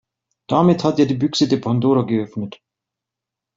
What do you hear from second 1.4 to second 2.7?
der Pandora geöffnet.